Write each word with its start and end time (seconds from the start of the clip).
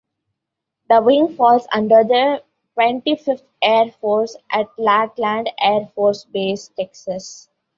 The 0.89 0.99
wing 0.99 1.35
falls 1.35 1.67
under 1.71 2.03
the 2.03 2.43
Twenty-Fifth 2.73 3.43
Air 3.61 3.91
Force 3.91 4.35
at 4.49 4.65
Lackland 4.79 5.51
Air 5.59 5.91
Force 5.93 6.25
Base, 6.25 6.69
Texas. 6.69 7.51